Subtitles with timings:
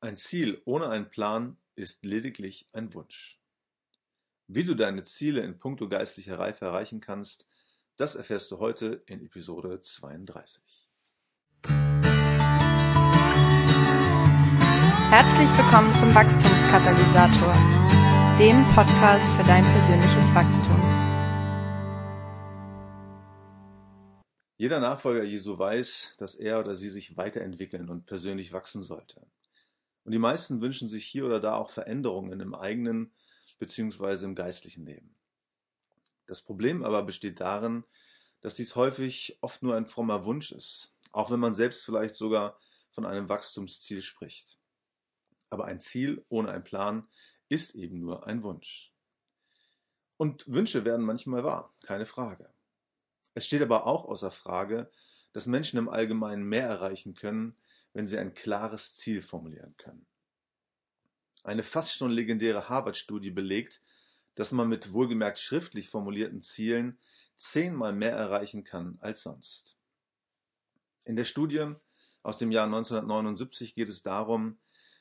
[0.00, 3.40] Ein Ziel ohne einen Plan ist lediglich ein Wunsch.
[4.46, 7.48] Wie du deine Ziele in puncto geistlicher Reife erreichen kannst,
[7.96, 10.62] das erfährst du heute in Episode 32.
[15.10, 17.54] Herzlich willkommen zum Wachstumskatalysator,
[18.38, 20.80] dem Podcast für dein persönliches Wachstum.
[24.58, 29.26] Jeder Nachfolger Jesu weiß, dass er oder sie sich weiterentwickeln und persönlich wachsen sollte.
[30.08, 33.12] Und die meisten wünschen sich hier oder da auch Veränderungen im eigenen
[33.58, 34.24] bzw.
[34.24, 35.14] im geistlichen Leben.
[36.24, 37.84] Das Problem aber besteht darin,
[38.40, 42.58] dass dies häufig oft nur ein frommer Wunsch ist, auch wenn man selbst vielleicht sogar
[42.90, 44.56] von einem Wachstumsziel spricht.
[45.50, 47.06] Aber ein Ziel ohne einen Plan
[47.50, 48.94] ist eben nur ein Wunsch.
[50.16, 52.48] Und Wünsche werden manchmal wahr, keine Frage.
[53.34, 54.90] Es steht aber auch außer Frage,
[55.34, 57.58] dass Menschen im Allgemeinen mehr erreichen können,
[57.92, 60.06] wenn sie ein klares Ziel formulieren können.
[61.44, 63.80] Eine fast schon legendäre Harvard-Studie belegt,
[64.34, 66.98] dass man mit wohlgemerkt schriftlich formulierten Zielen
[67.36, 69.76] zehnmal mehr erreichen kann als sonst.
[71.04, 71.74] In der Studie
[72.22, 74.58] aus dem Jahr 1979 geht es darum,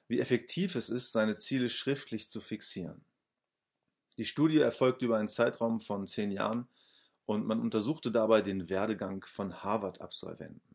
[0.07, 3.03] wie effektiv es ist, seine Ziele schriftlich zu fixieren.
[4.17, 6.67] Die Studie erfolgte über einen Zeitraum von zehn Jahren
[7.25, 10.66] und man untersuchte dabei den Werdegang von Harvard-Absolventen.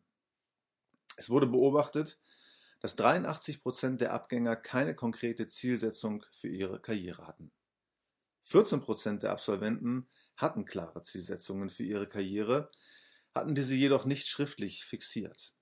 [1.17, 2.19] Es wurde beobachtet,
[2.79, 7.51] dass 83 Prozent der Abgänger keine konkrete Zielsetzung für ihre Karriere hatten.
[8.43, 12.69] 14 Prozent der Absolventen hatten klare Zielsetzungen für ihre Karriere,
[13.33, 15.53] hatten diese jedoch nicht schriftlich fixiert.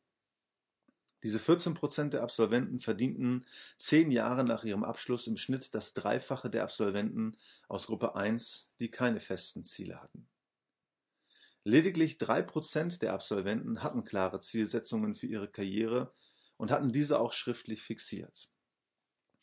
[1.23, 3.45] Diese 14 Prozent der Absolventen verdienten
[3.77, 8.89] zehn Jahre nach ihrem Abschluss im Schnitt das Dreifache der Absolventen aus Gruppe 1, die
[8.89, 10.27] keine festen Ziele hatten.
[11.63, 16.13] Lediglich drei Prozent der Absolventen hatten klare Zielsetzungen für ihre Karriere
[16.57, 18.49] und hatten diese auch schriftlich fixiert.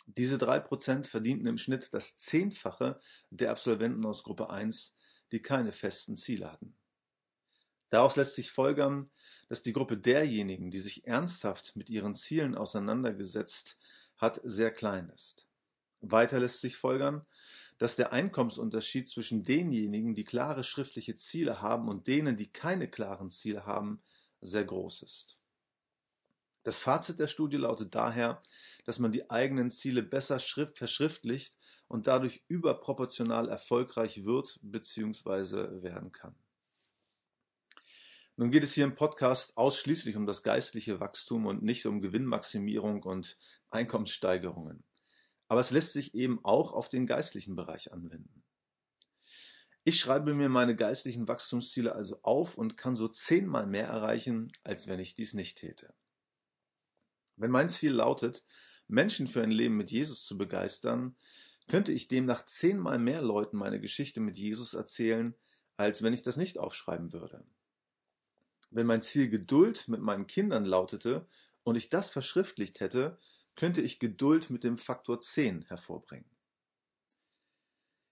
[0.07, 2.99] Diese drei Prozent verdienten im Schnitt das Zehnfache
[3.31, 4.97] der Absolventen aus Gruppe 1,
[5.33, 6.77] die keine festen Ziele hatten.
[7.91, 9.11] Daraus lässt sich folgern,
[9.49, 13.79] dass die Gruppe derjenigen, die sich ernsthaft mit ihren Zielen auseinandergesetzt
[14.17, 15.47] hat, sehr klein ist.
[16.01, 17.27] Weiter lässt sich folgern,
[17.79, 23.31] dass der Einkommensunterschied zwischen denjenigen, die klare schriftliche Ziele haben und denen, die keine klaren
[23.31, 24.03] Ziele haben,
[24.41, 25.39] sehr groß ist.
[26.65, 28.43] Das Fazit der Studie lautet daher,
[28.85, 31.57] dass man die eigenen Ziele besser verschriftlicht
[31.87, 35.83] und dadurch überproportional erfolgreich wird bzw.
[35.83, 36.35] werden kann.
[38.37, 43.03] Nun geht es hier im Podcast ausschließlich um das geistliche Wachstum und nicht um Gewinnmaximierung
[43.03, 43.37] und
[43.71, 44.85] Einkommenssteigerungen
[45.49, 48.45] aber es lässt sich eben auch auf den geistlichen Bereich anwenden.
[49.85, 54.87] Ich schreibe mir meine geistlichen Wachstumsziele also auf und kann so zehnmal mehr erreichen, als
[54.87, 55.95] wenn ich dies nicht täte.
[57.37, 58.45] Wenn mein Ziel lautet,
[58.87, 61.17] Menschen für ein Leben mit Jesus zu begeistern,
[61.69, 65.35] könnte ich demnach zehnmal mehr Leuten meine Geschichte mit Jesus erzählen,
[65.77, 67.47] als wenn ich das nicht aufschreiben würde.
[68.71, 71.27] Wenn mein Ziel Geduld mit meinen Kindern lautete
[71.63, 73.19] und ich das verschriftlicht hätte,
[73.59, 76.31] könnte ich Geduld mit dem Faktor 10 hervorbringen.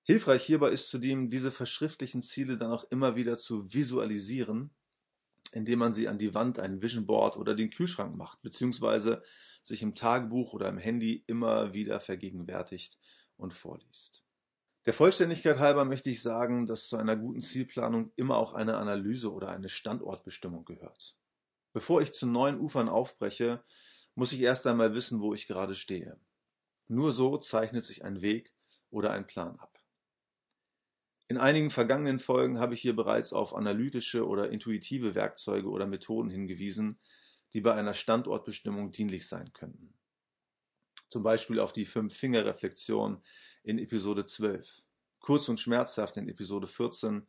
[0.02, 4.74] Hilfreich hierbei ist zudem, diese verschriftlichen Ziele dann auch immer wieder zu visualisieren,
[5.52, 9.22] indem man sie an die Wand, ein Vision Board oder den Kühlschrank macht, beziehungsweise
[9.62, 12.98] sich im Tagebuch oder im Handy immer wieder vergegenwärtigt
[13.36, 14.24] und vorliest.
[14.84, 19.32] Der Vollständigkeit halber möchte ich sagen, dass zu einer guten Zielplanung immer auch eine Analyse
[19.32, 21.16] oder eine Standortbestimmung gehört.
[21.72, 23.62] Bevor ich zu neuen Ufern aufbreche,
[24.16, 26.18] muss ich erst einmal wissen, wo ich gerade stehe.
[26.88, 28.52] Nur so zeichnet sich ein Weg
[28.90, 29.78] oder ein Plan ab.
[31.28, 36.30] In einigen vergangenen Folgen habe ich hier bereits auf analytische oder intuitive Werkzeuge oder Methoden
[36.30, 36.98] hingewiesen,
[37.52, 39.94] die bei einer Standortbestimmung dienlich sein könnten.
[41.08, 43.22] Zum Beispiel auf die Fünf-Finger-Reflexion
[43.64, 44.82] in Episode 12,
[45.20, 47.26] kurz und schmerzhaft in Episode 14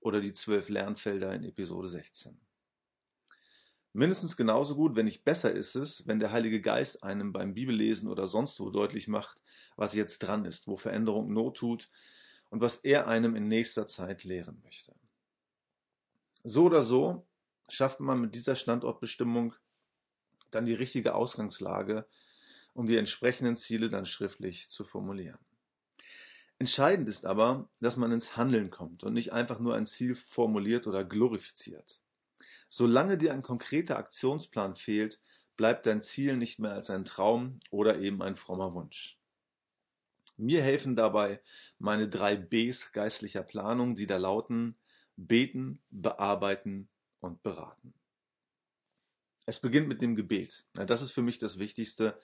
[0.00, 2.40] oder die zwölf Lernfelder in Episode 16.
[3.96, 8.10] Mindestens genauso gut, wenn nicht besser ist es, wenn der Heilige Geist einem beim Bibellesen
[8.10, 9.40] oder sonst wo deutlich macht,
[9.76, 11.88] was jetzt dran ist, wo Veränderung Not tut
[12.50, 14.94] und was er einem in nächster Zeit lehren möchte.
[16.44, 17.26] So oder so
[17.70, 19.54] schafft man mit dieser Standortbestimmung
[20.50, 22.06] dann die richtige Ausgangslage,
[22.74, 25.38] um die entsprechenden Ziele dann schriftlich zu formulieren.
[26.58, 30.86] Entscheidend ist aber, dass man ins Handeln kommt und nicht einfach nur ein Ziel formuliert
[30.86, 32.02] oder glorifiziert.
[32.68, 35.20] Solange dir ein konkreter Aktionsplan fehlt,
[35.56, 39.18] bleibt dein Ziel nicht mehr als ein Traum oder eben ein frommer Wunsch.
[40.36, 41.40] Mir helfen dabei
[41.78, 44.76] meine drei Bs geistlicher Planung, die da lauten
[45.16, 46.88] beten, bearbeiten
[47.20, 47.94] und beraten.
[49.46, 50.66] Es beginnt mit dem Gebet.
[50.74, 52.18] Das ist für mich das Wichtigste,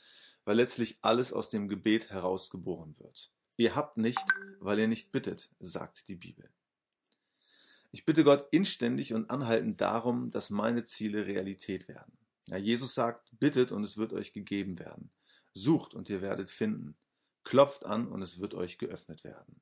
[0.44, 3.32] weil letztlich alles aus dem Gebet herausgeboren wird.
[3.56, 4.20] Ihr habt nicht,
[4.58, 6.50] weil ihr nicht bittet, sagt die Bibel.
[7.94, 12.16] Ich bitte Gott inständig und anhaltend darum, dass meine Ziele Realität werden.
[12.48, 15.10] Ja, Jesus sagt, bittet und es wird euch gegeben werden.
[15.52, 16.96] Sucht und ihr werdet finden.
[17.44, 19.60] Klopft an und es wird euch geöffnet werden.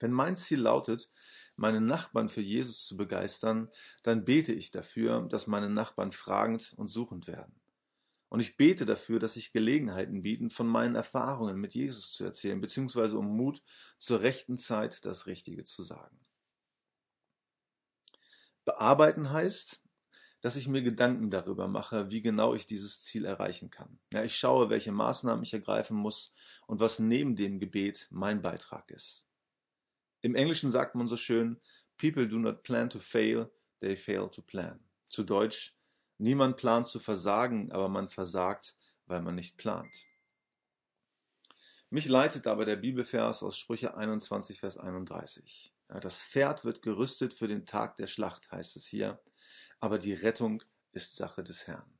[0.00, 1.10] Wenn mein Ziel lautet,
[1.56, 3.70] meine Nachbarn für Jesus zu begeistern,
[4.02, 7.58] dann bete ich dafür, dass meine Nachbarn fragend und suchend werden.
[8.28, 12.60] Und ich bete dafür, dass sich Gelegenheiten bieten, von meinen Erfahrungen mit Jesus zu erzählen,
[12.60, 13.62] beziehungsweise um Mut,
[13.96, 16.20] zur rechten Zeit das Richtige zu sagen.
[18.68, 19.82] Bearbeiten heißt,
[20.42, 23.98] dass ich mir Gedanken darüber mache, wie genau ich dieses Ziel erreichen kann.
[24.12, 26.34] Ja, ich schaue, welche Maßnahmen ich ergreifen muss
[26.66, 29.26] und was neben dem Gebet mein Beitrag ist.
[30.20, 31.58] Im Englischen sagt man so schön,
[31.96, 33.50] People do not plan to fail,
[33.80, 34.78] they fail to plan.
[35.06, 35.74] Zu Deutsch,
[36.18, 38.76] niemand plant zu versagen, aber man versagt,
[39.06, 39.96] weil man nicht plant.
[41.88, 45.72] Mich leitet aber der Bibelvers aus Sprüche 21, Vers 31.
[45.88, 49.20] Ja, das Pferd wird gerüstet für den Tag der Schlacht, heißt es hier
[49.80, 50.62] aber die Rettung
[50.92, 51.98] ist Sache des Herrn.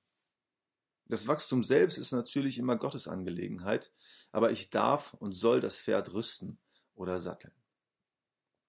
[1.06, 3.92] Das Wachstum selbst ist natürlich immer Gottes Angelegenheit,
[4.30, 6.58] aber ich darf und soll das Pferd rüsten
[6.94, 7.54] oder satteln.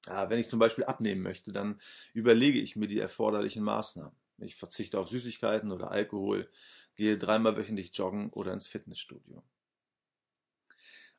[0.06, 1.80] Ja, wenn ich zum Beispiel abnehmen möchte, dann
[2.14, 4.16] überlege ich mir die erforderlichen Maßnahmen.
[4.38, 6.50] Ich verzichte auf Süßigkeiten oder Alkohol,
[6.96, 9.44] gehe dreimal wöchentlich joggen oder ins Fitnessstudio.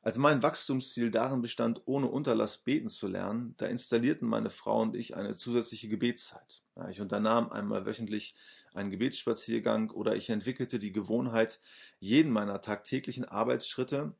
[0.03, 4.95] Als mein Wachstumsziel darin bestand, ohne Unterlass beten zu lernen, da installierten meine Frau und
[4.95, 6.63] ich eine zusätzliche Gebetszeit.
[6.89, 8.33] Ich unternahm einmal wöchentlich
[8.73, 11.59] einen Gebetsspaziergang oder ich entwickelte die Gewohnheit,
[11.99, 14.15] jeden meiner tagtäglichen Arbeitsschritte,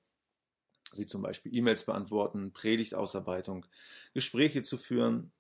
[0.94, 3.66] wie zum Beispiel E-Mails beantworten, Predigtausarbeitung,
[4.14, 5.32] Gespräche zu führen,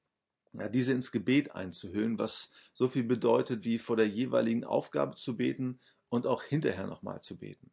[0.74, 5.80] diese ins Gebet einzuhüllen, was so viel bedeutet, wie vor der jeweiligen Aufgabe zu beten
[6.10, 7.72] und auch hinterher nochmal zu beten.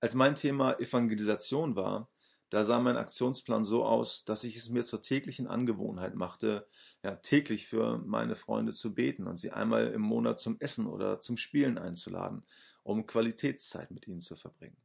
[0.00, 2.10] Als mein Thema Evangelisation war,
[2.48, 6.66] da sah mein Aktionsplan so aus, dass ich es mir zur täglichen Angewohnheit machte,
[7.04, 11.20] ja, täglich für meine Freunde zu beten und sie einmal im Monat zum Essen oder
[11.20, 12.44] zum Spielen einzuladen,
[12.82, 14.76] um Qualitätszeit mit ihnen zu verbringen.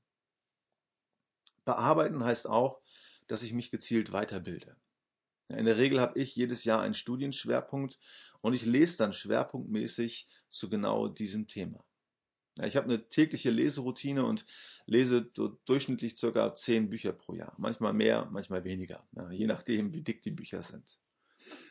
[1.63, 2.81] Bearbeiten heißt auch,
[3.25, 4.75] dass ich mich gezielt weiterbilde.
[5.49, 7.97] In der Regel habe ich jedes Jahr einen Studienschwerpunkt
[8.41, 11.83] und ich lese dann schwerpunktmäßig zu genau diesem Thema.
[12.63, 14.45] Ich habe eine tägliche Leseroutine und
[14.85, 17.53] lese so durchschnittlich circa zehn Bücher pro Jahr.
[17.57, 20.97] Manchmal mehr, manchmal weniger, ja, je nachdem, wie dick die Bücher sind.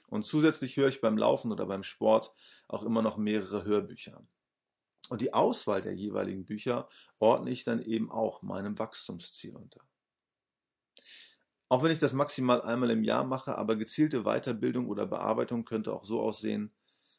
[0.09, 2.33] Und zusätzlich höre ich beim Laufen oder beim Sport
[2.69, 4.27] auch immer noch mehrere Hörbücher.
[5.09, 6.89] Und die Auswahl der jeweiligen Bücher
[7.19, 9.81] ordne ich dann eben auch meinem Wachstumsziel unter.
[11.69, 15.93] Auch wenn ich das maximal einmal im Jahr mache, aber gezielte Weiterbildung oder Bearbeitung könnte
[15.93, 16.73] auch so aussehen,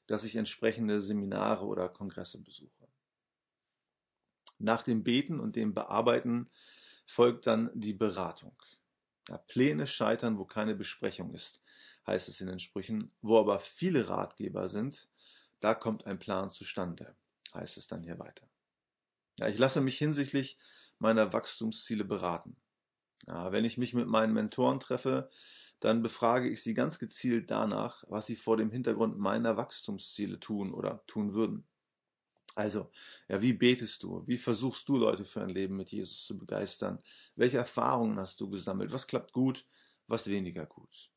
[0.08, 2.88] dass ich entsprechende Seminare oder Kongresse besuche.
[4.58, 6.50] Nach dem Beten und dem Bearbeiten
[7.06, 8.56] folgt dann die Beratung.
[9.28, 11.62] Ja, Pläne scheitern, wo keine Besprechung ist,
[12.06, 13.12] heißt es in den Sprüchen.
[13.22, 15.10] Wo aber viele Ratgeber sind,
[15.60, 17.16] da kommt ein Plan zustande,
[17.54, 18.48] heißt es dann hier weiter.
[19.40, 20.58] Ja, ich lasse mich hinsichtlich
[21.00, 22.56] meiner Wachstumsziele beraten.
[23.28, 25.30] Ja, wenn ich mich mit meinen Mentoren treffe,
[25.80, 30.74] dann befrage ich sie ganz gezielt danach, was sie vor dem Hintergrund meiner Wachstumsziele tun
[30.74, 31.68] oder tun würden.
[32.56, 32.90] Also,
[33.28, 34.26] ja, wie betest du?
[34.26, 37.00] Wie versuchst du Leute für ein Leben mit Jesus zu begeistern?
[37.36, 38.94] Welche Erfahrungen hast du gesammelt?
[38.94, 39.68] Was klappt gut?
[40.08, 41.12] Was weniger gut?